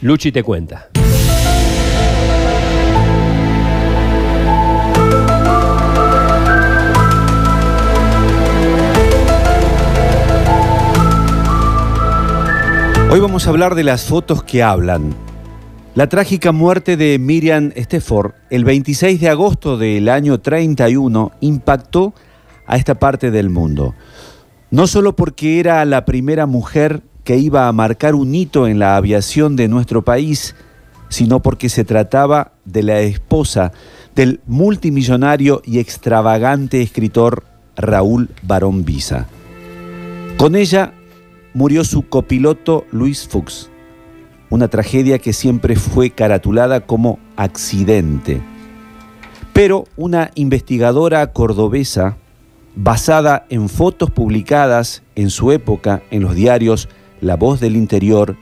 Luchi 0.00 0.30
te 0.30 0.44
cuenta. 0.44 0.90
Hoy 13.10 13.18
vamos 13.18 13.46
a 13.46 13.50
hablar 13.50 13.74
de 13.74 13.82
las 13.82 14.04
fotos 14.04 14.44
que 14.44 14.62
hablan. 14.62 15.14
La 15.96 16.08
trágica 16.08 16.52
muerte 16.52 16.96
de 16.96 17.18
Miriam 17.18 17.72
Stefford 17.76 18.34
el 18.50 18.64
26 18.64 19.20
de 19.20 19.28
agosto 19.30 19.76
del 19.76 20.08
año 20.08 20.38
31 20.38 21.32
impactó 21.40 22.14
a 22.68 22.76
esta 22.76 22.94
parte 22.94 23.32
del 23.32 23.50
mundo. 23.50 23.96
No 24.70 24.86
solo 24.86 25.16
porque 25.16 25.58
era 25.58 25.84
la 25.86 26.04
primera 26.04 26.46
mujer 26.46 27.02
que 27.28 27.36
iba 27.36 27.68
a 27.68 27.72
marcar 27.72 28.14
un 28.14 28.34
hito 28.34 28.66
en 28.66 28.78
la 28.78 28.96
aviación 28.96 29.54
de 29.54 29.68
nuestro 29.68 30.00
país, 30.00 30.54
sino 31.10 31.42
porque 31.42 31.68
se 31.68 31.84
trataba 31.84 32.52
de 32.64 32.82
la 32.82 33.00
esposa 33.00 33.70
del 34.14 34.40
multimillonario 34.46 35.60
y 35.62 35.78
extravagante 35.78 36.80
escritor 36.80 37.44
Raúl 37.76 38.30
Barón 38.44 38.86
Visa. 38.86 39.26
Con 40.38 40.56
ella 40.56 40.94
murió 41.52 41.84
su 41.84 42.08
copiloto 42.08 42.86
Luis 42.92 43.28
Fuchs, 43.28 43.68
una 44.48 44.68
tragedia 44.68 45.18
que 45.18 45.34
siempre 45.34 45.76
fue 45.76 46.08
caratulada 46.08 46.86
como 46.86 47.18
accidente. 47.36 48.40
Pero 49.52 49.84
una 49.96 50.30
investigadora 50.34 51.30
cordobesa, 51.34 52.16
basada 52.74 53.44
en 53.50 53.68
fotos 53.68 54.10
publicadas 54.10 55.02
en 55.14 55.28
su 55.28 55.52
época 55.52 56.00
en 56.10 56.22
los 56.22 56.34
diarios 56.34 56.88
La 57.20 57.36
Voz 57.36 57.60
del 57.60 57.76
Interior 57.76 58.36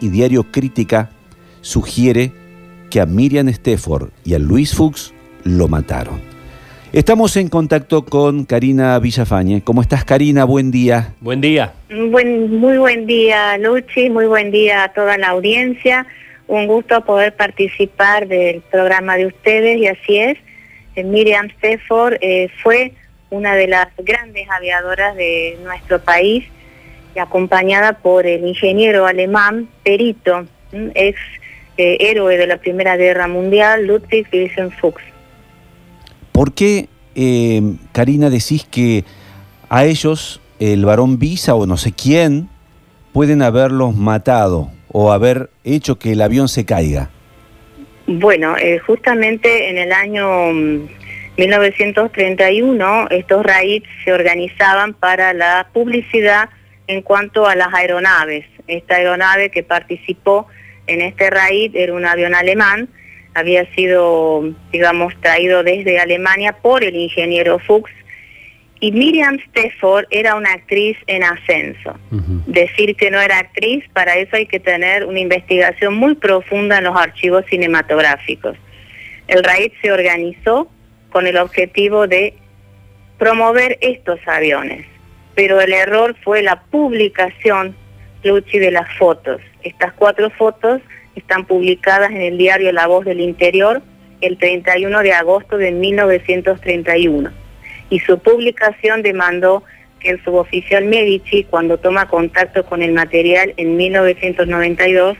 y 0.00 0.08
Diario 0.08 0.44
Crítica, 0.50 1.10
sugiere 1.60 2.32
que 2.90 3.00
a 3.00 3.06
Miriam 3.06 3.48
Stefford 3.48 4.10
y 4.24 4.34
a 4.34 4.38
Luis 4.38 4.74
Fuchs 4.74 5.12
lo 5.44 5.68
mataron. 5.68 6.20
Estamos 6.92 7.36
en 7.36 7.48
contacto 7.48 8.04
con 8.04 8.44
Karina 8.44 8.98
Villafañe. 8.98 9.62
¿Cómo 9.62 9.80
estás, 9.80 10.04
Karina? 10.04 10.44
Buen 10.44 10.72
día. 10.72 11.14
Buen 11.20 11.40
día. 11.40 11.72
Buen, 11.88 12.58
muy 12.58 12.78
buen 12.78 13.06
día, 13.06 13.56
Luchi. 13.58 14.10
Muy 14.10 14.26
buen 14.26 14.50
día 14.50 14.84
a 14.84 14.92
toda 14.92 15.16
la 15.16 15.28
audiencia. 15.28 16.06
Un 16.48 16.66
gusto 16.66 17.04
poder 17.04 17.36
participar 17.36 18.26
del 18.26 18.60
programa 18.62 19.16
de 19.16 19.26
ustedes 19.26 19.78
y 19.78 19.86
así 19.86 20.18
es. 20.18 20.38
Eh, 20.96 21.04
Miriam 21.04 21.48
Stefford 21.58 22.14
eh, 22.20 22.48
fue 22.60 22.92
una 23.30 23.54
de 23.54 23.68
las 23.68 23.86
grandes 23.98 24.48
aviadoras 24.50 25.14
de 25.14 25.58
nuestro 25.62 26.00
país 26.00 26.44
acompañada 27.18 27.94
por 27.94 28.26
el 28.26 28.46
ingeniero 28.46 29.06
alemán 29.06 29.68
Perito, 29.82 30.46
ex 30.94 31.18
eh, 31.76 31.96
héroe 32.00 32.36
de 32.36 32.46
la 32.46 32.58
Primera 32.58 32.96
Guerra 32.96 33.26
Mundial, 33.26 33.86
Ludwig 33.86 34.26
Wilhelm 34.32 34.70
Fuchs. 34.70 35.02
¿Por 36.32 36.52
qué, 36.52 36.88
eh, 37.14 37.62
Karina, 37.92 38.30
decís 38.30 38.66
que 38.70 39.04
a 39.68 39.84
ellos, 39.84 40.40
el 40.58 40.84
varón 40.84 41.18
Visa 41.18 41.54
o 41.54 41.66
no 41.66 41.76
sé 41.76 41.92
quién, 41.92 42.48
pueden 43.12 43.42
haberlos 43.42 43.96
matado 43.96 44.70
o 44.92 45.12
haber 45.12 45.50
hecho 45.64 45.98
que 45.98 46.12
el 46.12 46.22
avión 46.22 46.48
se 46.48 46.64
caiga? 46.64 47.10
Bueno, 48.06 48.56
eh, 48.56 48.78
justamente 48.78 49.70
en 49.70 49.78
el 49.78 49.92
año 49.92 50.52
1931 51.36 53.08
estos 53.10 53.42
raids 53.44 53.88
se 54.04 54.12
organizaban 54.12 54.94
para 54.94 55.32
la 55.32 55.68
publicidad 55.72 56.50
en 56.90 57.02
cuanto 57.02 57.46
a 57.46 57.54
las 57.54 57.72
aeronaves. 57.72 58.44
Esta 58.66 58.96
aeronave 58.96 59.50
que 59.50 59.62
participó 59.62 60.46
en 60.86 61.00
este 61.00 61.30
raid 61.30 61.74
era 61.74 61.94
un 61.94 62.04
avión 62.04 62.34
alemán 62.34 62.88
había 63.34 63.64
sido, 63.74 64.42
digamos, 64.72 65.14
traído 65.20 65.62
desde 65.62 66.00
Alemania 66.00 66.52
por 66.52 66.82
el 66.82 66.96
ingeniero 66.96 67.58
Fuchs. 67.58 67.92
Y 68.82 68.92
Miriam 68.92 69.38
Stefford 69.48 70.06
era 70.10 70.34
una 70.34 70.52
actriz 70.52 70.96
en 71.06 71.22
ascenso. 71.22 71.98
Decir 72.46 72.96
que 72.96 73.10
no 73.10 73.20
era 73.20 73.38
actriz, 73.38 73.84
para 73.92 74.16
eso 74.16 74.36
hay 74.36 74.46
que 74.46 74.58
tener 74.58 75.04
una 75.04 75.20
investigación 75.20 75.94
muy 75.94 76.14
profunda 76.14 76.78
en 76.78 76.84
los 76.84 76.96
archivos 76.96 77.44
cinematográficos. 77.50 78.56
El 79.28 79.44
RAID 79.44 79.72
se 79.82 79.92
organizó 79.92 80.70
con 81.10 81.26
el 81.26 81.36
objetivo 81.36 82.06
de 82.06 82.34
promover 83.18 83.76
estos 83.82 84.18
aviones, 84.26 84.86
pero 85.40 85.58
el 85.58 85.72
error 85.72 86.14
fue 86.22 86.42
la 86.42 86.60
publicación, 86.70 87.74
Luchi, 88.24 88.58
de 88.58 88.70
las 88.70 88.94
fotos. 88.98 89.40
Estas 89.62 89.94
cuatro 89.94 90.28
fotos 90.28 90.82
están 91.16 91.46
publicadas 91.46 92.10
en 92.10 92.20
el 92.20 92.36
diario 92.36 92.70
La 92.72 92.86
Voz 92.86 93.06
del 93.06 93.20
Interior 93.20 93.80
el 94.20 94.36
31 94.36 95.00
de 95.00 95.14
agosto 95.14 95.56
de 95.56 95.70
1931. 95.70 97.30
Y 97.88 98.00
su 98.00 98.18
publicación 98.18 99.00
demandó 99.00 99.64
que 99.98 100.10
el 100.10 100.22
suboficial 100.22 100.84
Medici, 100.84 101.44
cuando 101.44 101.78
toma 101.78 102.06
contacto 102.06 102.66
con 102.66 102.82
el 102.82 102.92
material 102.92 103.54
en 103.56 103.78
1992, 103.78 105.16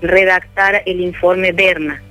redactara 0.00 0.78
el 0.86 1.02
informe 1.02 1.52
Berna. 1.52 2.02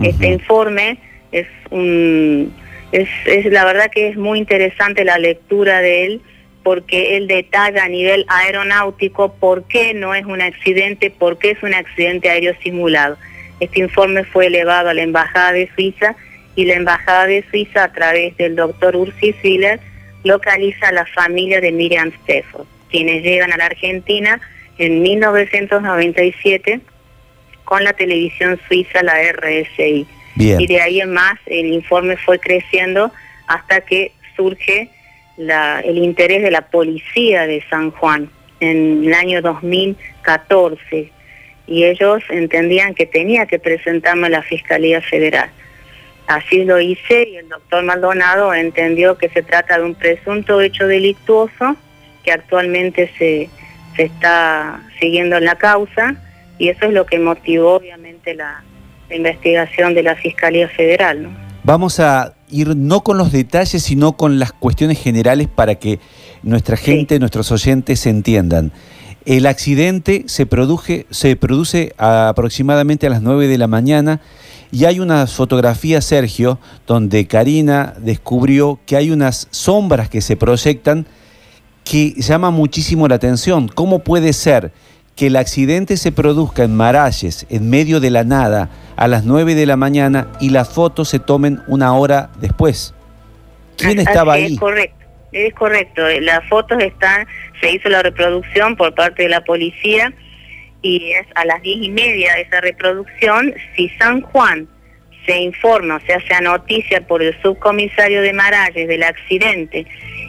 Este 0.00 0.28
informe 0.28 1.00
es 1.32 1.48
un... 1.70 2.54
Es, 2.92 3.08
es 3.26 3.46
la 3.46 3.64
verdad 3.64 3.90
que 3.90 4.06
es 4.06 4.16
muy 4.16 4.38
interesante 4.38 5.04
la 5.04 5.18
lectura 5.18 5.80
de 5.80 6.06
él 6.06 6.22
porque 6.68 7.16
él 7.16 7.28
detalla 7.28 7.84
a 7.84 7.88
nivel 7.88 8.26
aeronáutico 8.28 9.32
por 9.32 9.64
qué 9.64 9.94
no 9.94 10.14
es 10.14 10.26
un 10.26 10.42
accidente, 10.42 11.08
por 11.08 11.38
qué 11.38 11.52
es 11.52 11.62
un 11.62 11.72
accidente 11.72 12.28
aéreo 12.28 12.54
simulado. 12.62 13.16
Este 13.58 13.80
informe 13.80 14.24
fue 14.24 14.48
elevado 14.48 14.90
a 14.90 14.92
la 14.92 15.00
Embajada 15.00 15.52
de 15.52 15.70
Suiza 15.74 16.14
y 16.56 16.66
la 16.66 16.74
Embajada 16.74 17.26
de 17.26 17.42
Suiza, 17.50 17.84
a 17.84 17.92
través 17.94 18.36
del 18.36 18.54
doctor 18.54 18.96
Ursi 18.96 19.32
Filler, 19.32 19.80
localiza 20.24 20.88
a 20.88 20.92
la 20.92 21.06
familia 21.06 21.62
de 21.62 21.72
Miriam 21.72 22.12
Stefford, 22.20 22.66
quienes 22.90 23.22
llegan 23.22 23.50
a 23.50 23.56
la 23.56 23.64
Argentina 23.64 24.38
en 24.76 25.00
1997 25.00 26.80
con 27.64 27.82
la 27.82 27.94
televisión 27.94 28.60
suiza, 28.68 29.02
la 29.02 29.14
RSI. 29.32 30.06
Y 30.36 30.66
de 30.66 30.82
ahí 30.82 31.00
en 31.00 31.14
más 31.14 31.38
el 31.46 31.72
informe 31.72 32.18
fue 32.18 32.38
creciendo 32.38 33.10
hasta 33.46 33.80
que 33.80 34.12
surge 34.36 34.90
el 35.38 35.98
interés 35.98 36.42
de 36.42 36.50
la 36.50 36.62
policía 36.62 37.46
de 37.46 37.62
San 37.70 37.90
Juan 37.92 38.28
en 38.60 39.04
el 39.04 39.14
año 39.14 39.40
2014 39.40 41.12
y 41.66 41.84
ellos 41.84 42.22
entendían 42.30 42.94
que 42.94 43.06
tenía 43.06 43.46
que 43.46 43.58
presentarme 43.58 44.26
a 44.26 44.30
la 44.30 44.42
Fiscalía 44.42 45.00
Federal. 45.00 45.50
Así 46.26 46.64
lo 46.64 46.80
hice 46.80 47.28
y 47.28 47.36
el 47.36 47.48
doctor 47.48 47.84
Maldonado 47.84 48.52
entendió 48.52 49.16
que 49.16 49.28
se 49.28 49.42
trata 49.42 49.78
de 49.78 49.84
un 49.84 49.94
presunto 49.94 50.60
hecho 50.60 50.86
delictuoso 50.86 51.76
que 52.24 52.32
actualmente 52.32 53.10
se, 53.16 53.48
se 53.96 54.04
está 54.04 54.80
siguiendo 54.98 55.36
en 55.36 55.44
la 55.44 55.56
causa 55.56 56.16
y 56.58 56.68
eso 56.68 56.86
es 56.86 56.92
lo 56.92 57.06
que 57.06 57.18
motivó 57.18 57.76
obviamente 57.76 58.34
la, 58.34 58.62
la 59.08 59.16
investigación 59.16 59.94
de 59.94 60.02
la 60.02 60.16
Fiscalía 60.16 60.68
Federal. 60.68 61.28
Vamos 61.62 62.00
a 62.00 62.34
ir 62.50 62.76
no 62.76 63.02
con 63.02 63.18
los 63.18 63.32
detalles, 63.32 63.82
sino 63.82 64.16
con 64.16 64.38
las 64.38 64.52
cuestiones 64.52 64.98
generales 64.98 65.48
para 65.48 65.76
que 65.76 66.00
nuestra 66.42 66.76
gente, 66.76 67.18
nuestros 67.18 67.50
oyentes 67.52 68.00
se 68.00 68.10
entiendan. 68.10 68.72
El 69.24 69.46
accidente 69.46 70.24
se 70.26 70.46
produce, 70.46 71.06
se 71.10 71.36
produce 71.36 71.94
aproximadamente 71.98 73.06
a 73.06 73.10
las 73.10 73.22
9 73.22 73.46
de 73.46 73.58
la 73.58 73.66
mañana 73.66 74.20
y 74.70 74.84
hay 74.84 75.00
una 75.00 75.26
fotografía, 75.26 76.00
Sergio, 76.00 76.58
donde 76.86 77.26
Karina 77.26 77.94
descubrió 78.00 78.78
que 78.86 78.96
hay 78.96 79.10
unas 79.10 79.48
sombras 79.50 80.08
que 80.08 80.20
se 80.20 80.36
proyectan 80.36 81.06
que 81.84 82.14
llaman 82.18 82.52
muchísimo 82.52 83.08
la 83.08 83.14
atención. 83.14 83.68
¿Cómo 83.68 84.00
puede 84.00 84.32
ser 84.34 84.72
que 85.18 85.26
el 85.26 85.36
accidente 85.36 85.96
se 85.96 86.12
produzca 86.12 86.62
en 86.62 86.76
Maralles, 86.76 87.44
en 87.50 87.68
medio 87.68 87.98
de 87.98 88.08
la 88.08 88.22
nada, 88.22 88.70
a 88.96 89.08
las 89.08 89.24
9 89.24 89.56
de 89.56 89.66
la 89.66 89.76
mañana 89.76 90.28
y 90.40 90.50
las 90.50 90.72
fotos 90.72 91.08
se 91.08 91.18
tomen 91.18 91.60
una 91.66 91.92
hora 91.92 92.30
después. 92.40 92.94
¿Quién 93.76 93.98
estaba 93.98 94.34
ahí? 94.34 94.54
Es 94.54 94.60
correcto, 94.60 95.04
es 95.32 95.54
correcto. 95.54 96.02
Las 96.20 96.48
fotos 96.48 96.80
están, 96.80 97.26
se 97.60 97.72
hizo 97.72 97.88
la 97.88 98.00
reproducción 98.00 98.76
por 98.76 98.94
parte 98.94 99.24
de 99.24 99.28
la 99.28 99.42
policía 99.42 100.12
y 100.82 101.10
es 101.10 101.26
a 101.34 101.44
las 101.46 101.60
diez 101.62 101.78
y 101.82 101.90
media 101.90 102.34
de 102.34 102.42
esa 102.42 102.60
reproducción. 102.60 103.52
Si 103.74 103.88
San 103.98 104.20
Juan 104.20 104.68
se 105.26 105.36
informa, 105.36 105.96
o 105.96 106.00
sea, 106.06 106.20
se 106.28 106.40
noticia 106.42 107.04
por 107.08 107.24
el 107.24 107.36
subcomisario 107.42 108.22
de 108.22 108.32
Maralles 108.32 108.86
del 108.86 109.02
accidente 109.02 109.84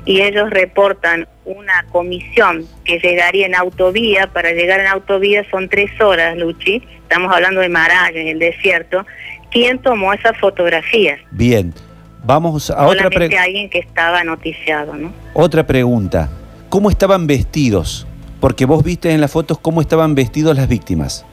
y 0.10 0.24
ellos 0.24 0.50
reportan 0.50 1.28
una 1.46 1.86
comisión 1.92 2.66
que 2.84 2.98
llegaría 2.98 3.46
en 3.46 3.54
autovía, 3.54 4.26
para 4.34 4.54
llegar 4.54 4.80
en 4.80 4.88
autovía 4.88 5.46
son 5.52 5.70
tres 5.70 5.92
horas, 6.02 6.36
Luchi, 6.36 6.82
estamos 7.04 7.32
hablando 7.32 7.62
de 7.62 7.70
Maralles, 7.70 8.24
en 8.24 8.28
el 8.30 8.40
desierto, 8.40 9.06
¿quién 9.52 9.78
tomó 9.78 10.12
esas 10.12 10.36
fotografías? 10.40 11.20
Bien, 11.30 11.76
vamos 12.24 12.72
a 12.72 12.88
otra 12.88 13.12
pregunta. 13.12 13.44
alguien 13.44 13.70
que 13.70 13.78
estaba 13.78 14.24
noticiado, 14.24 14.96
¿no? 14.96 15.14
Otra 15.36 15.68
pregunta, 15.68 16.28
¿cómo 16.70 16.90
estaban 16.90 17.28
vestidos? 17.28 18.08
Porque 18.42 18.66
vos 18.66 18.84
viste 18.84 19.12
en 19.12 19.22
las 19.22 19.32
fotos 19.32 19.60
cómo 19.60 19.80
estaban 19.80 20.16
vestidos 20.16 20.58
las 20.58 20.68
víctimas. 20.68 21.24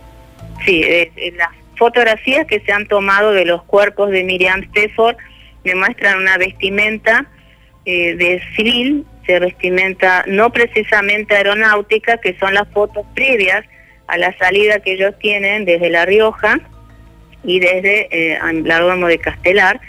Sí, 0.67 0.85
las 1.35 1.49
fotografías 1.79 2.47
que 2.47 2.61
se 2.61 2.73
han 2.73 2.87
tomado 2.87 3.33
de 3.33 3.47
los 3.47 3.63
cuerpos 3.63 4.11
de 4.11 4.23
Miriam 4.23 4.65
Stefford 4.65 5.17
me 5.65 5.75
muestran 5.75 6.19
una 6.19 6.37
vestimenta 6.37 7.27
eh, 7.87 8.15
de 8.17 8.43
civil, 8.55 9.07
de 9.27 9.41
vestimenta 9.41 10.25
no 10.27 10.51
precisamente 10.51 11.37
aeronáutica, 11.37 12.19
que 12.19 12.37
son 12.39 12.55
las 12.55 12.69
fotos 12.69 13.07
previas 13.15 13.65
a 14.07 14.19
la 14.19 14.37
salida 14.39 14.81
que 14.81 14.93
ellos 14.93 15.15
tienen 15.21 15.65
desde 15.65 15.89
La 15.91 16.05
Rioja 16.05 16.61
y 17.45 17.61
desde 17.61 18.09
eh, 18.11 18.39
de 18.43 19.19
Castelar, 19.19 19.81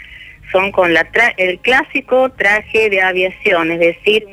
son 0.50 0.72
con 0.72 0.94
el 1.36 1.58
clásico 1.58 2.30
traje 2.30 2.88
de 2.88 3.02
aviación, 3.02 3.70
es 3.72 3.80
decir, 3.80 4.24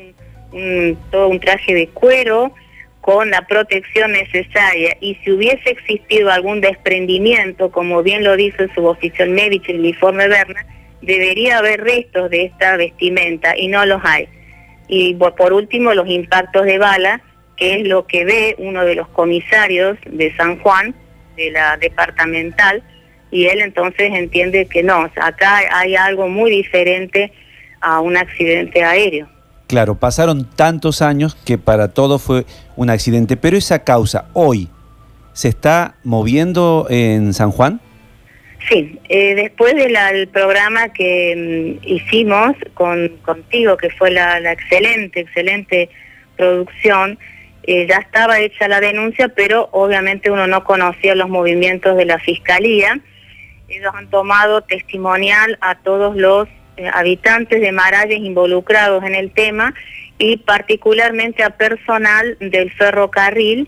todo 1.12 1.28
un 1.28 1.40
traje 1.42 1.74
de 1.74 1.88
cuero 1.90 2.54
con 3.02 3.30
la 3.30 3.46
protección 3.46 4.14
necesaria. 4.14 4.98
Y 5.00 5.16
si 5.24 5.32
hubiese 5.32 5.70
existido 5.70 6.32
algún 6.32 6.62
desprendimiento, 6.62 7.70
como 7.70 8.02
bien 8.02 8.24
lo 8.24 8.36
dice 8.36 8.64
el 8.64 8.74
suboficial 8.74 9.30
médico 9.30 9.66
el 9.70 9.86
informe 9.86 10.28
Berna, 10.28 10.66
debería 11.06 11.60
haber 11.60 11.82
restos 11.82 12.30
de 12.30 12.46
esta 12.46 12.78
vestimenta 12.78 13.58
y 13.58 13.68
no 13.68 13.86
los 13.86 14.02
hay. 14.04 14.28
Y 14.88 15.16
por 15.16 15.54
último, 15.54 15.94
los 15.94 16.08
impactos 16.08 16.66
de 16.66 16.78
bala, 16.78 17.22
que 17.58 17.80
es 17.80 17.88
lo 17.88 18.06
que 18.06 18.26
ve 18.26 18.56
uno 18.58 18.84
de 18.84 18.96
los 18.96 19.08
comisarios 19.10 19.98
de 20.06 20.36
San 20.36 20.60
Juan, 20.60 20.94
de 21.36 21.52
la 21.52 21.78
departamental, 21.78 22.84
y 23.32 23.46
él 23.46 23.62
entonces 23.62 24.12
entiende 24.14 24.66
que 24.68 24.84
no, 24.84 25.10
acá 25.22 25.62
hay 25.72 25.96
algo 25.96 26.28
muy 26.28 26.52
diferente 26.52 27.32
a 27.82 28.00
un 28.00 28.18
accidente 28.18 28.84
aéreo. 28.84 29.28
Claro, 29.68 29.96
pasaron 29.96 30.48
tantos 30.56 31.02
años 31.02 31.36
que 31.44 31.58
para 31.58 31.90
todo 31.90 32.20
fue 32.20 32.46
un 32.76 32.90
accidente, 32.90 33.36
pero 33.36 33.58
esa 33.58 33.84
causa 33.84 34.26
hoy 34.34 34.70
se 35.34 35.50
está 35.50 35.96
moviendo 36.04 36.88
en 36.90 37.34
San 37.34 37.52
Juan. 37.52 37.82
Sí, 38.70 39.00
eh, 39.10 39.36
después 39.36 39.76
del 39.76 40.28
programa 40.30 40.92
que 40.92 41.80
mm, 41.82 41.88
hicimos 41.88 42.56
con, 42.74 43.10
contigo, 43.22 43.78
que 43.78 43.92
fue 43.92 44.10
la, 44.10 44.52
excelente, 44.52 45.20
excelente 45.20 45.90
producción, 46.36 47.20
eh, 47.64 47.86
ya 47.88 47.98
estaba 47.98 48.40
hecha 48.40 48.68
la 48.68 48.80
denuncia, 48.80 49.28
pero 49.30 49.70
obviamente 49.72 50.32
uno 50.32 50.48
no 50.48 50.64
conocía 50.64 51.14
los 51.16 51.30
movimientos 51.30 51.96
de 51.96 52.06
la 52.06 52.18
Fiscalía. 52.20 53.00
Ellos 53.68 53.92
han 53.94 54.10
tomado 54.10 54.62
testimonial 54.62 55.58
a 55.62 55.76
todos 55.76 56.16
los 56.16 56.48
eh, 56.78 56.90
habitantes 56.92 57.62
de 57.62 57.72
Maralles 57.72 58.20
involucrados 58.20 59.04
en 59.04 59.16
el 59.16 59.32
tema 59.32 59.74
y 60.18 60.38
particularmente 60.38 61.44
a 61.44 61.52
personal 61.52 62.38
del 62.40 62.72
ferrocarril, 62.72 63.68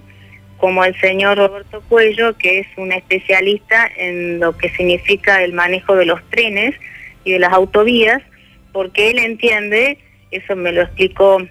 como 0.57 0.83
el 0.83 0.99
señor 0.99 1.37
Roberto 1.37 1.81
Cuello, 1.87 2.37
que 2.37 2.59
es 2.59 2.67
un 2.77 2.91
especialista 2.91 3.89
en 3.95 4.39
lo 4.39 4.57
que 4.57 4.69
significa 4.69 5.43
el 5.43 5.53
manejo 5.53 5.95
de 5.95 6.05
los 6.05 6.21
trenes 6.29 6.75
y 7.23 7.33
de 7.33 7.39
las 7.39 7.53
autovías, 7.53 8.21
porque 8.71 9.11
él 9.11 9.19
entiende, 9.19 9.97
eso 10.31 10.55
me 10.55 10.71
lo 10.71 10.81
explicó 10.81 11.41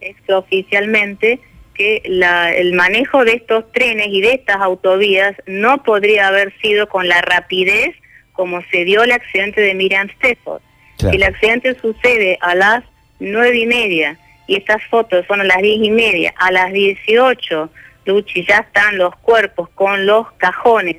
extraoficialmente, 0.00 1.40
que 1.74 2.02
la, 2.04 2.52
el 2.54 2.74
manejo 2.74 3.24
de 3.24 3.32
estos 3.32 3.70
trenes 3.72 4.08
y 4.08 4.20
de 4.20 4.34
estas 4.34 4.56
autovías 4.56 5.34
no 5.46 5.82
podría 5.82 6.28
haber 6.28 6.52
sido 6.60 6.88
con 6.88 7.08
la 7.08 7.20
rapidez 7.22 7.94
como 8.32 8.62
se 8.70 8.84
dio 8.84 9.02
el 9.02 9.12
accidente 9.12 9.60
de 9.60 9.74
Miriam 9.74 10.08
Stefford. 10.16 10.60
Si 10.98 11.16
el 11.16 11.22
accidente 11.22 11.74
sucede 11.80 12.38
a 12.40 12.54
las 12.54 12.84
nueve 13.18 13.58
y 13.58 13.66
media 13.66 14.18
y 14.46 14.56
estas 14.56 14.82
fotos 14.84 15.24
son 15.26 15.40
a 15.40 15.44
las 15.44 15.58
diez 15.58 15.78
y 15.82 15.90
media, 15.90 16.34
a 16.36 16.50
las 16.50 16.72
18, 16.72 17.70
Luchi, 18.04 18.44
ya 18.46 18.58
están 18.58 18.98
los 18.98 19.14
cuerpos 19.16 19.68
con 19.70 20.06
los 20.06 20.30
cajones 20.32 20.96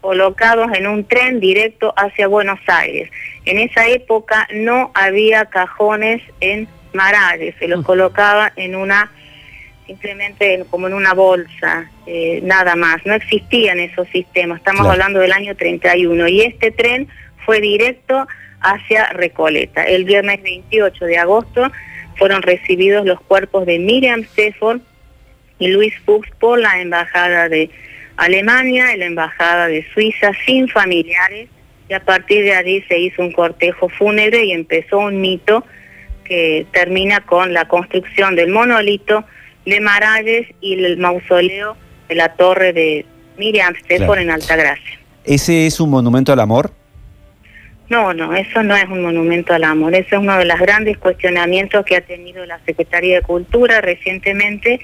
colocados 0.00 0.70
en 0.74 0.86
un 0.86 1.04
tren 1.04 1.40
directo 1.40 1.92
hacia 1.96 2.28
Buenos 2.28 2.60
Aires. 2.66 3.10
En 3.44 3.58
esa 3.58 3.88
época 3.88 4.46
no 4.54 4.92
había 4.94 5.46
cajones 5.46 6.22
en 6.40 6.68
Marales, 6.92 7.54
se 7.58 7.66
los 7.66 7.80
mm. 7.80 7.84
colocaba 7.84 8.52
en 8.56 8.76
una, 8.76 9.10
simplemente 9.86 10.64
como 10.70 10.86
en 10.86 10.94
una 10.94 11.12
bolsa, 11.12 11.90
eh, 12.06 12.40
nada 12.44 12.76
más. 12.76 13.04
No 13.04 13.14
existían 13.14 13.80
esos 13.80 14.06
sistemas, 14.08 14.58
estamos 14.58 14.86
hablando 14.86 15.18
del 15.18 15.32
año 15.32 15.56
31 15.56 16.28
y 16.28 16.42
este 16.42 16.70
tren 16.70 17.08
fue 17.44 17.60
directo 17.60 18.28
hacia 18.60 19.08
Recoleta. 19.08 19.84
El 19.84 20.04
viernes 20.04 20.40
28 20.42 21.04
de 21.04 21.18
agosto 21.18 21.72
fueron 22.16 22.42
recibidos 22.42 23.04
los 23.04 23.20
cuerpos 23.20 23.66
de 23.66 23.78
Miriam 23.78 24.22
Stefford 24.22 24.80
y 25.58 25.68
Luis 25.68 25.94
Fuchs 26.04 26.30
por 26.38 26.58
la 26.58 26.80
Embajada 26.80 27.48
de 27.48 27.70
Alemania 28.16 28.94
y 28.94 28.98
la 28.98 29.06
Embajada 29.06 29.68
de 29.68 29.86
Suiza 29.92 30.32
sin 30.44 30.68
familiares 30.68 31.48
y 31.88 31.94
a 31.94 32.04
partir 32.04 32.44
de 32.44 32.54
allí 32.54 32.82
se 32.88 32.98
hizo 32.98 33.22
un 33.22 33.32
cortejo 33.32 33.88
fúnebre 33.88 34.44
y 34.44 34.52
empezó 34.52 34.98
un 34.98 35.20
mito 35.20 35.64
que 36.24 36.66
termina 36.72 37.20
con 37.20 37.52
la 37.52 37.68
construcción 37.68 38.34
del 38.34 38.50
monolito 38.50 39.24
de 39.64 39.80
Maralles 39.80 40.48
y 40.60 40.74
el 40.84 40.96
mausoleo 40.96 41.76
de 42.08 42.14
la 42.14 42.34
torre 42.34 42.72
de 42.72 43.06
Miriam 43.38 43.74
Stefford 43.76 44.18
en 44.18 44.30
Altagracia. 44.30 44.98
¿Ese 45.24 45.66
es 45.66 45.80
un 45.80 45.90
monumento 45.90 46.32
al 46.32 46.40
amor? 46.40 46.72
No, 47.88 48.12
no, 48.12 48.34
eso 48.34 48.62
no 48.64 48.74
es 48.74 48.84
un 48.84 49.02
monumento 49.02 49.54
al 49.54 49.62
amor, 49.62 49.94
eso 49.94 50.16
es 50.16 50.20
uno 50.20 50.36
de 50.38 50.44
los 50.44 50.58
grandes 50.58 50.98
cuestionamientos 50.98 51.84
que 51.84 51.96
ha 51.96 52.00
tenido 52.00 52.44
la 52.44 52.58
Secretaría 52.66 53.16
de 53.16 53.22
Cultura 53.22 53.80
recientemente, 53.80 54.80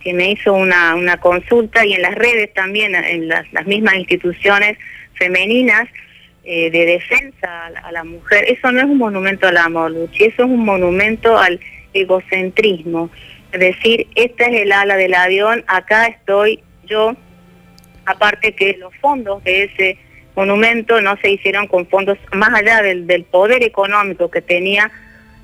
que 0.00 0.12
me 0.12 0.30
hizo 0.30 0.52
una, 0.52 0.94
una 0.94 1.18
consulta 1.18 1.84
y 1.84 1.94
en 1.94 2.02
las 2.02 2.14
redes 2.14 2.52
también, 2.54 2.94
en 2.94 3.28
las, 3.28 3.46
mismas 3.66 3.96
instituciones 3.96 4.78
femeninas 5.14 5.88
eh, 6.44 6.70
de 6.70 6.86
defensa 6.86 7.66
a 7.82 7.92
la, 7.92 8.04
mujer. 8.04 8.44
Eso 8.48 8.70
no 8.70 8.80
es 8.80 8.86
un 8.86 8.98
monumento 8.98 9.48
al 9.48 9.56
amor, 9.56 9.90
Luchi, 9.90 10.24
eso 10.24 10.44
es 10.44 10.50
un 10.50 10.64
monumento 10.64 11.36
al 11.36 11.58
egocentrismo. 11.92 13.10
Es 13.52 13.60
decir, 13.60 14.06
esta 14.14 14.46
es 14.46 14.62
el 14.62 14.72
ala 14.72 14.96
del 14.96 15.14
avión, 15.14 15.64
acá 15.66 16.06
estoy 16.06 16.62
yo, 16.86 17.16
aparte 18.04 18.54
que 18.54 18.76
los 18.78 18.94
fondos 18.96 19.42
de 19.44 19.64
ese 19.64 19.98
monumento 20.36 21.00
no 21.00 21.16
se 21.16 21.30
hicieron 21.30 21.66
con 21.66 21.86
fondos 21.88 22.18
más 22.32 22.52
allá 22.54 22.82
del, 22.82 23.24
poder 23.24 23.62
económico 23.62 24.30
que 24.30 24.42
tenía 24.42 24.90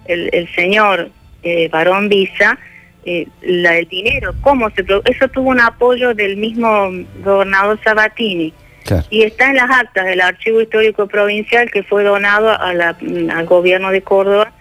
el, 0.04 0.28
el 0.32 0.54
señor 0.54 1.10
eh, 1.42 1.68
Barón 1.68 2.08
Visa, 2.08 2.58
eh, 3.04 3.26
la, 3.42 3.78
el 3.78 3.88
dinero, 3.88 4.34
cómo 4.40 4.70
se 4.70 4.82
eso 4.82 5.28
tuvo 5.28 5.50
un 5.50 5.60
apoyo 5.60 6.14
del 6.14 6.36
mismo 6.36 6.90
gobernador 7.24 7.78
Sabatini. 7.82 8.52
Y 9.10 9.22
está 9.22 9.48
en 9.48 9.56
las 9.56 9.70
actas 9.70 10.04
del 10.04 10.20
Archivo 10.20 10.60
Histórico 10.60 11.06
Provincial 11.06 11.70
que 11.70 11.82
fue 11.82 12.04
donado 12.04 12.50
a 12.50 12.74
la, 12.74 12.96
al 13.32 13.46
gobierno 13.46 13.90
de 13.90 14.02
Córdoba 14.02 14.52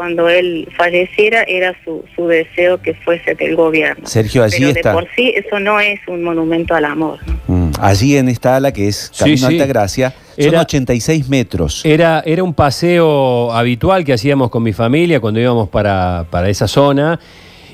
cuando 0.00 0.30
él 0.30 0.66
falleciera, 0.78 1.42
era 1.42 1.74
su, 1.84 2.02
su 2.16 2.26
deseo 2.26 2.80
que 2.80 2.94
fuese 2.94 3.34
del 3.34 3.54
gobierno. 3.54 4.06
Sergio, 4.06 4.42
allí 4.42 4.72
Pero 4.72 4.72
de 4.72 4.82
por 4.94 5.06
sí 5.14 5.34
eso 5.36 5.60
no 5.60 5.78
es 5.78 6.00
un 6.08 6.22
monumento 6.22 6.74
al 6.74 6.86
amor. 6.86 7.18
Mm, 7.46 7.72
allí 7.78 8.16
en 8.16 8.30
esta 8.30 8.56
ala 8.56 8.72
que 8.72 8.88
es 8.88 9.12
Camino 9.18 9.48
sí, 9.48 9.58
Altagracia, 9.58 10.14
son 10.38 10.48
era, 10.54 10.62
86 10.62 11.28
metros. 11.28 11.82
Era, 11.84 12.22
era 12.24 12.42
un 12.42 12.54
paseo 12.54 13.52
habitual 13.52 14.02
que 14.06 14.14
hacíamos 14.14 14.48
con 14.48 14.62
mi 14.62 14.72
familia 14.72 15.20
cuando 15.20 15.38
íbamos 15.38 15.68
para, 15.68 16.24
para 16.30 16.48
esa 16.48 16.66
zona. 16.66 17.20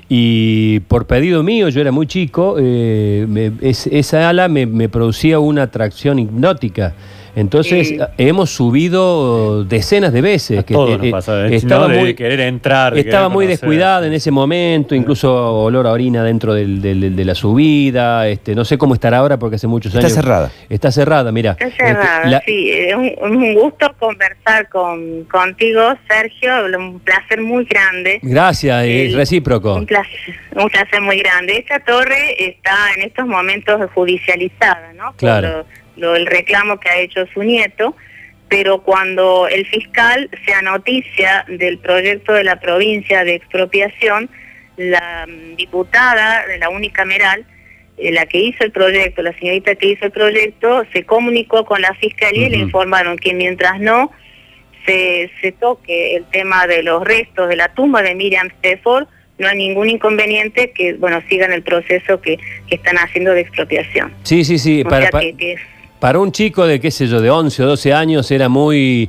Y 0.08 0.80
por 0.80 1.06
pedido 1.06 1.42
mío, 1.42 1.68
yo 1.68 1.80
era 1.80 1.90
muy 1.90 2.06
chico, 2.06 2.56
eh, 2.58 3.26
me, 3.28 3.52
es, 3.60 3.88
esa 3.88 4.28
ala 4.28 4.48
me, 4.48 4.66
me 4.66 4.88
producía 4.88 5.40
una 5.40 5.64
atracción 5.64 6.18
hipnótica. 6.18 6.94
Entonces 7.36 7.94
hemos 8.16 8.50
subido 8.50 9.62
decenas 9.64 10.10
de 10.12 10.22
veces. 10.22 10.64
que, 10.64 10.72
todo 10.72 10.96
nos 10.96 11.06
pasa, 11.08 11.46
estaba 11.48 11.86
de 11.86 11.98
muy, 11.98 12.14
querer 12.14 12.40
entrar. 12.40 12.96
estaba 12.96 13.28
muy 13.28 13.46
descuidada 13.46 14.06
en 14.06 14.14
ese 14.14 14.30
momento, 14.30 14.94
incluso 14.94 15.30
olor 15.32 15.86
a 15.86 15.92
orina 15.92 16.24
dentro 16.24 16.54
del, 16.54 16.80
del, 16.80 17.14
de 17.14 17.24
la 17.26 17.34
subida. 17.34 18.26
Este, 18.26 18.54
no 18.54 18.64
sé 18.64 18.78
cómo 18.78 18.94
estará 18.94 19.18
ahora 19.18 19.38
porque 19.38 19.56
hace 19.56 19.66
muchos 19.66 19.90
está 19.90 19.98
años. 19.98 20.12
Está 20.12 20.22
cerrada. 20.22 20.50
Está 20.70 20.90
cerrada, 20.90 21.30
mira. 21.30 21.50
Está 21.52 21.70
cerrada, 21.70 22.16
este, 22.18 22.30
la, 22.30 22.40
sí. 22.40 22.70
Es 22.70 22.94
un, 22.94 23.12
un, 23.20 23.54
gusto 23.54 23.94
conversar 23.98 24.70
con, 24.70 25.24
contigo, 25.24 25.82
Sergio. 26.08 26.52
Un 26.78 27.00
placer 27.00 27.42
muy 27.42 27.66
grande. 27.66 28.18
Gracias, 28.22 28.82
El, 28.84 29.14
recíproco. 29.14 29.74
Un 29.74 29.84
placer, 29.84 30.34
un 30.54 30.70
placer 30.70 31.02
muy 31.02 31.18
grande. 31.18 31.58
Esta 31.58 31.80
torre 31.80 32.34
está 32.38 32.94
en 32.96 33.02
estos 33.02 33.26
momentos 33.26 33.78
judicializada, 33.94 34.94
¿no? 34.94 35.12
Claro. 35.16 35.64
Por, 35.64 35.85
lo, 35.96 36.14
el 36.16 36.26
reclamo 36.26 36.78
que 36.80 36.88
ha 36.88 36.98
hecho 36.98 37.26
su 37.32 37.42
nieto, 37.42 37.96
pero 38.48 38.82
cuando 38.82 39.48
el 39.48 39.66
fiscal 39.66 40.30
se 40.44 40.52
anoticia 40.54 41.44
del 41.48 41.78
proyecto 41.78 42.32
de 42.32 42.44
la 42.44 42.60
provincia 42.60 43.24
de 43.24 43.34
expropiación, 43.34 44.30
la 44.76 45.26
mm, 45.26 45.56
diputada 45.56 46.46
de 46.46 46.58
la 46.58 46.68
unicameral, 46.68 47.44
eh, 47.98 48.12
la 48.12 48.26
que 48.26 48.38
hizo 48.38 48.62
el 48.62 48.72
proyecto, 48.72 49.22
la 49.22 49.32
señorita 49.38 49.74
que 49.74 49.88
hizo 49.88 50.04
el 50.04 50.12
proyecto, 50.12 50.84
se 50.92 51.04
comunicó 51.04 51.64
con 51.64 51.80
la 51.80 51.94
fiscalía 51.94 52.42
uh 52.42 52.50
-huh. 52.50 52.54
y 52.54 52.56
le 52.56 52.62
informaron 52.62 53.16
que 53.18 53.32
mientras 53.34 53.80
no 53.80 54.12
se, 54.84 55.30
se 55.40 55.52
toque 55.52 56.14
el 56.16 56.24
tema 56.26 56.66
de 56.66 56.82
los 56.82 57.02
restos 57.04 57.48
de 57.48 57.56
la 57.56 57.68
tumba 57.74 58.02
de 58.02 58.14
Miriam 58.14 58.48
Stefford, 58.58 59.06
no 59.38 59.48
hay 59.48 59.56
ningún 59.56 59.90
inconveniente 59.90 60.70
que, 60.70 60.94
bueno, 60.94 61.20
sigan 61.28 61.52
el 61.52 61.62
proceso 61.62 62.20
que, 62.20 62.38
que 62.68 62.76
están 62.76 62.96
haciendo 62.96 63.32
de 63.32 63.40
expropiación. 63.40 64.12
Sí, 64.22 64.44
sí, 64.44 64.58
sí. 64.58 64.82
O 64.86 64.88
Para, 64.88 65.10
sea 65.10 65.20
que- 65.20 65.36
que 65.36 65.52
es- 65.54 65.60
para 66.00 66.18
un 66.20 66.32
chico 66.32 66.66
de, 66.66 66.80
qué 66.80 66.90
sé 66.90 67.06
yo, 67.06 67.20
de 67.20 67.30
11 67.30 67.62
o 67.62 67.66
12 67.68 67.92
años 67.94 68.30
era 68.30 68.48
muy, 68.48 69.08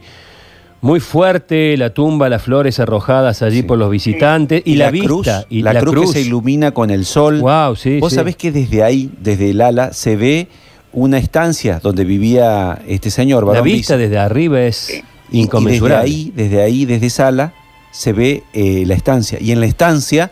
muy 0.82 1.00
fuerte 1.00 1.76
la 1.78 1.90
tumba, 1.92 2.30
las 2.30 2.42
flores 2.44 2.80
arrojadas 2.80 3.42
allí 3.42 3.58
Sí. 3.58 3.64
por 3.64 3.78
los 3.78 3.90
visitantes 3.92 4.62
y, 4.66 4.76
la, 4.76 4.90
vista. 4.92 5.08
cruz, 5.08 5.28
y 5.50 5.62
la, 5.62 5.80
cruz, 5.80 6.14
que 6.14 6.20
se 6.20 6.28
ilumina 6.28 6.72
con 6.72 6.90
el 6.90 7.06
sol. 7.06 7.40
Wow, 7.42 7.76
sí, 7.76 8.00
Vos 8.00 8.12
sí. 8.12 8.16
sabés 8.16 8.36
que 8.36 8.52
desde 8.52 8.84
ahí, 8.84 9.10
desde 9.20 9.50
el 9.52 9.62
ala, 9.62 9.92
se 9.94 10.16
ve 10.16 10.48
una 10.94 11.18
estancia 11.18 11.80
donde 11.82 12.06
vivía 12.06 12.80
este 12.88 13.12
señor, 13.12 13.46
La 13.54 13.62
vista 13.62 13.98
desde 13.98 14.18
arriba 14.18 14.62
es 14.62 14.90
y 14.90 14.94
desde 14.94 15.04
inconmensurable. 15.40 16.04
ahí, 16.06 16.32
desde 16.36 16.62
ahí, 16.62 16.86
desde 16.86 17.08
esa 17.08 17.28
ala, 17.28 17.54
se 17.92 18.14
ve 18.14 18.44
eh, 18.54 18.84
la 18.88 18.94
estancia. 18.96 19.38
Y 19.42 19.52
en 19.52 19.60
la 19.60 19.66
estancia 19.66 20.32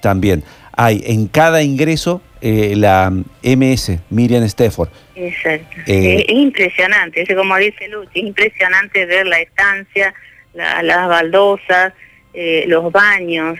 también 0.00 0.42
hay 0.74 1.02
en 1.06 1.26
cada 1.26 1.62
ingreso 1.62 2.22
eh, 2.42 2.74
la 2.76 3.10
MS, 3.42 3.98
Miriam 4.10 4.46
Stefford. 4.48 4.90
Exacto. 5.14 5.76
Eh, 5.86 6.16
es, 6.16 6.24
es 6.28 6.28
impresionante, 6.30 7.22
es 7.22 7.34
como 7.36 7.56
dice 7.56 7.88
Luchi, 7.88 8.20
es 8.20 8.26
impresionante 8.26 9.06
ver 9.06 9.26
la 9.26 9.38
estancia, 9.40 10.12
la- 10.52 10.82
las 10.82 11.08
baldosas, 11.08 11.92
eh, 12.34 12.64
los 12.66 12.90
baños, 12.92 13.58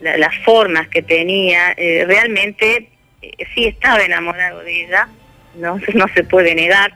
la- 0.00 0.16
las 0.18 0.36
formas 0.44 0.88
que 0.88 1.00
tenía. 1.02 1.72
eh, 1.76 2.04
realmente 2.06 2.88
sí 3.54 3.64
estaba 3.66 4.00
enamorado 4.02 4.60
de 4.60 4.84
ella, 4.84 5.08
no, 5.56 5.78
no 5.94 6.06
se 6.14 6.24
puede 6.24 6.54
negar, 6.54 6.92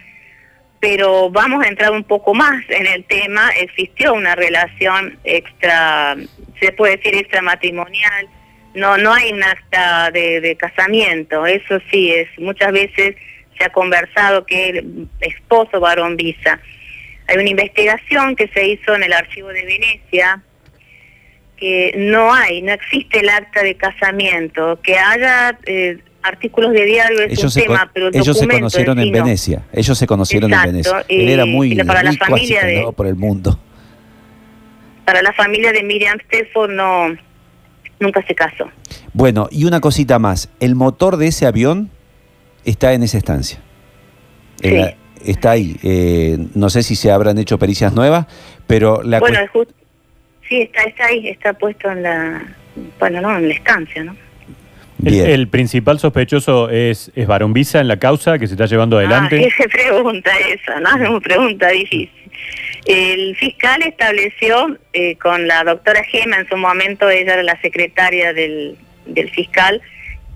pero 0.80 1.30
vamos 1.30 1.64
a 1.64 1.68
entrar 1.68 1.90
un 1.92 2.04
poco 2.04 2.34
más 2.34 2.62
en 2.68 2.86
el 2.86 3.04
tema. 3.04 3.50
Existió 3.60 4.14
una 4.14 4.34
relación 4.36 5.18
extra, 5.24 6.16
se 6.60 6.72
puede 6.72 6.96
decir 6.96 7.14
extramatrimonial. 7.16 8.28
No, 8.78 8.96
no 8.96 9.12
hay 9.12 9.32
un 9.32 9.42
acta 9.42 10.10
de, 10.10 10.40
de 10.40 10.56
casamiento, 10.56 11.46
eso 11.46 11.78
sí 11.90 12.12
es. 12.12 12.28
Muchas 12.38 12.72
veces 12.72 13.16
se 13.58 13.64
ha 13.64 13.70
conversado 13.70 14.44
que 14.46 14.68
el 14.70 15.08
esposo 15.20 15.80
varón 15.80 16.16
Visa. 16.16 16.60
Hay 17.26 17.36
una 17.36 17.50
investigación 17.50 18.36
que 18.36 18.48
se 18.48 18.66
hizo 18.66 18.94
en 18.94 19.02
el 19.02 19.12
archivo 19.12 19.48
de 19.48 19.64
Venecia 19.64 20.42
que 21.56 21.92
no 21.96 22.32
hay, 22.32 22.62
no 22.62 22.72
existe 22.72 23.18
el 23.18 23.28
acta 23.28 23.62
de 23.64 23.74
casamiento, 23.76 24.80
que 24.80 24.96
haya 24.96 25.58
eh, 25.66 25.98
artículos 26.22 26.72
de 26.72 26.84
diario 26.84 27.20
es 27.22 27.32
Ellos, 27.32 27.44
un 27.44 27.50
se, 27.50 27.62
tema, 27.62 27.90
pero 27.92 28.08
el 28.08 28.16
ellos 28.16 28.38
se 28.38 28.46
conocieron 28.46 28.96
sí 28.98 29.02
en. 29.08 29.12
Venecia. 29.12 29.62
Ellos 29.72 29.98
se 29.98 30.06
conocieron 30.06 30.50
Exacto, 30.50 30.68
en 30.68 30.74
Venecia. 30.76 31.04
Él 31.08 31.28
era 31.28 31.46
muy 31.46 31.74
para 31.82 32.02
la 32.04 32.12
familia 32.12 32.64
de- 32.64 32.86
por 32.96 33.06
el 33.08 33.16
mundo. 33.16 33.58
Para 35.04 35.20
la 35.22 35.32
familia 35.32 35.72
de 35.72 35.82
Miriam 35.82 36.18
Stefford 36.26 36.70
no, 36.70 37.16
nunca 38.00 38.22
se 38.26 38.34
casó. 38.34 38.68
Bueno, 39.12 39.48
y 39.50 39.64
una 39.64 39.80
cosita 39.80 40.18
más. 40.18 40.48
El 40.60 40.74
motor 40.74 41.16
de 41.16 41.28
ese 41.28 41.46
avión 41.46 41.90
está 42.64 42.92
en 42.92 43.02
esa 43.02 43.18
estancia. 43.18 43.58
Sí. 44.62 44.70
La- 44.70 44.94
está 45.24 45.50
ahí. 45.52 45.76
Eh, 45.82 46.38
no 46.54 46.70
sé 46.70 46.82
si 46.82 46.94
se 46.96 47.10
habrán 47.10 47.38
hecho 47.38 47.58
pericias 47.58 47.92
nuevas, 47.92 48.26
pero 48.66 49.02
la 49.02 49.18
bueno, 49.20 49.38
just- 49.52 49.70
sí, 50.48 50.62
está, 50.62 50.82
está 50.82 51.06
ahí, 51.06 51.28
está 51.28 51.52
puesto 51.54 51.90
en 51.90 52.02
la, 52.04 52.42
bueno, 53.00 53.20
no, 53.20 53.36
en 53.36 53.48
la 53.48 53.54
estancia, 53.54 54.04
¿no? 54.04 54.14
El, 55.04 55.12
Bien. 55.12 55.30
el 55.30 55.46
principal 55.48 56.00
sospechoso 56.00 56.70
es, 56.70 57.12
es 57.14 57.26
Barón 57.28 57.52
Visa 57.52 57.80
en 57.80 57.86
la 57.86 57.98
causa 57.98 58.36
que 58.38 58.48
se 58.48 58.54
está 58.54 58.66
llevando 58.66 58.98
adelante. 58.98 59.44
Ah, 59.48 59.54
qué 59.62 59.68
pregunta 59.68 60.30
esa, 60.52 60.80
¿no? 60.80 60.88
Es 61.02 61.08
una 61.08 61.20
pregunta 61.20 61.68
difícil. 61.68 62.10
El 62.86 63.36
fiscal 63.36 63.82
estableció 63.82 64.78
eh, 64.92 65.16
con 65.16 65.46
la 65.46 65.64
doctora 65.64 66.02
Gema, 66.04 66.38
en 66.38 66.48
su 66.48 66.56
momento 66.56 67.08
ella 67.10 67.34
era 67.34 67.42
la 67.42 67.60
secretaria 67.60 68.32
del, 68.32 68.76
del 69.06 69.30
fiscal, 69.30 69.82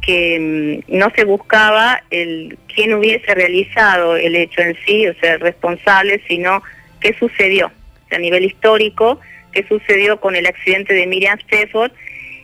que 0.00 0.82
mm, 0.88 0.99
no 0.99 1.11
se 1.14 1.25
buscaba 1.25 2.02
el 2.11 2.58
quién 2.75 2.94
hubiese 2.94 3.34
realizado 3.34 4.16
el 4.16 4.37
hecho 4.37 4.61
en 4.61 4.76
sí, 4.84 5.06
o 5.06 5.14
sea, 5.14 5.38
responsable, 5.38 6.20
sino 6.28 6.62
qué 7.00 7.14
sucedió. 7.18 7.70
A 8.11 8.18
nivel 8.18 8.44
histórico, 8.44 9.20
qué 9.52 9.66
sucedió 9.66 10.20
con 10.20 10.37
el 10.37 10.46
accidente 10.46 10.92
de 10.92 11.06
Miriam 11.06 11.38
Stefford 11.40 11.92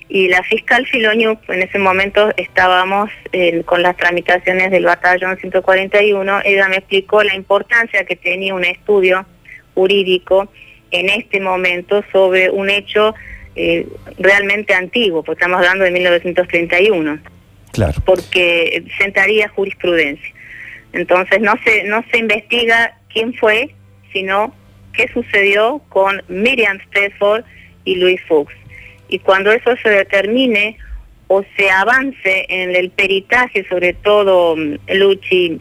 y 0.09 0.29
la 0.29 0.43
fiscal 0.43 0.87
Filoñu, 0.87 1.39
en 1.49 1.63
ese 1.63 1.79
momento 1.79 2.33
estábamos 2.39 3.11
eh, 3.33 3.63
con 3.65 3.83
las 3.83 3.97
tramitaciones 3.97 4.71
del 4.71 4.85
batallón 4.85 5.37
141, 5.37 6.41
ella 6.45 6.69
me 6.69 6.77
explicó 6.77 7.23
la 7.23 7.35
importancia 7.35 8.05
que 8.05 8.17
tenía 8.17 8.55
un 8.55 8.65
estudio 8.65 9.27
jurídico 9.79 10.51
en 10.91 11.09
este 11.09 11.39
momento 11.39 12.03
sobre 12.11 12.51
un 12.51 12.69
hecho 12.69 13.15
eh, 13.55 13.87
realmente 14.19 14.75
antiguo, 14.75 15.23
porque 15.23 15.39
estamos 15.39 15.59
hablando 15.59 15.85
de 15.85 15.93
1931 15.93 17.21
Claro. 17.71 18.03
porque 18.05 18.83
sentaría 18.99 19.47
jurisprudencia. 19.49 20.35
Entonces 20.93 21.41
no 21.41 21.55
se 21.65 21.85
no 21.85 22.03
se 22.11 22.19
investiga 22.19 22.97
quién 23.13 23.35
fue, 23.35 23.73
sino 24.13 24.53
qué 24.95 25.07
sucedió 25.15 25.81
con 25.91 26.21
Miriam 26.27 26.79
Stefford 26.89 27.45
y 27.85 27.95
Luis 27.97 28.21
Fuchs. 28.27 28.55
Y 29.09 29.21
cuando 29.21 29.53
eso 29.53 29.77
se 29.81 29.91
determine 29.91 30.77
o 31.29 31.45
se 31.57 31.71
avance 31.71 32.47
en 32.49 32.75
el 32.75 32.91
peritaje, 32.91 33.65
sobre 33.69 33.93
todo 33.93 34.57
mm, 34.57 34.75
Luchi, 34.95 35.61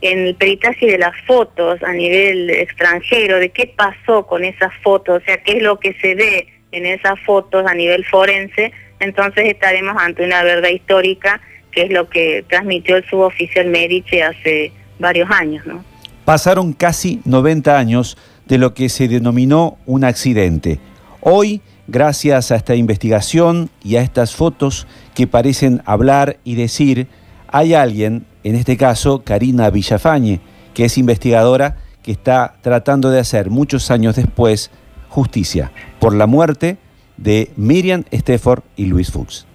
en 0.00 0.26
el 0.26 0.34
peritaje 0.34 0.86
de 0.86 0.98
las 0.98 1.14
fotos 1.26 1.82
a 1.82 1.92
nivel 1.92 2.50
extranjero, 2.50 3.38
de 3.38 3.50
qué 3.50 3.72
pasó 3.74 4.26
con 4.26 4.44
esas 4.44 4.72
fotos, 4.82 5.22
o 5.22 5.24
sea, 5.24 5.38
qué 5.42 5.58
es 5.58 5.62
lo 5.62 5.78
que 5.78 5.94
se 6.00 6.14
ve 6.14 6.48
en 6.72 6.86
esas 6.86 7.18
fotos 7.20 7.64
a 7.66 7.74
nivel 7.74 8.04
forense, 8.04 8.72
entonces 9.00 9.46
estaremos 9.46 9.96
ante 9.98 10.24
una 10.24 10.42
verdad 10.42 10.68
histórica, 10.68 11.40
que 11.70 11.82
es 11.82 11.90
lo 11.90 12.08
que 12.08 12.44
transmitió 12.48 12.96
el 12.96 13.08
suboficial 13.08 13.66
Medici 13.66 14.20
hace 14.20 14.72
varios 14.98 15.30
años, 15.30 15.66
¿no? 15.66 15.84
Pasaron 16.24 16.72
casi 16.72 17.20
90 17.24 17.78
años 17.78 18.18
de 18.46 18.58
lo 18.58 18.74
que 18.74 18.88
se 18.88 19.08
denominó 19.08 19.78
un 19.86 20.04
accidente. 20.04 20.78
Hoy, 21.20 21.62
gracias 21.86 22.50
a 22.50 22.56
esta 22.56 22.74
investigación 22.74 23.70
y 23.82 23.96
a 23.96 24.02
estas 24.02 24.34
fotos 24.34 24.86
que 25.14 25.26
parecen 25.26 25.82
hablar 25.86 26.36
y 26.44 26.54
decir, 26.54 27.06
hay 27.48 27.74
alguien, 27.74 28.26
en 28.44 28.54
este 28.54 28.76
caso 28.76 29.22
Karina 29.24 29.70
Villafañe, 29.70 30.40
que 30.74 30.84
es 30.84 30.98
investigadora, 30.98 31.78
que 32.02 32.12
está 32.12 32.56
tratando 32.62 33.10
de 33.10 33.20
hacer 33.20 33.50
muchos 33.50 33.90
años 33.90 34.16
después 34.16 34.70
justicia 35.08 35.72
por 35.98 36.14
la 36.14 36.26
muerte 36.26 36.78
de 37.16 37.50
Miriam 37.56 38.04
Stefford 38.12 38.62
y 38.76 38.86
Luis 38.86 39.10
Fuchs. 39.10 39.46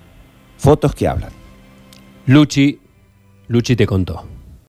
Fotos 0.57 0.93
que 0.95 1.07
hablan. 1.07 1.31
Luchi, 2.25 2.79
Luchi 3.47 3.75
te 3.75 3.85
contó. 3.85 4.32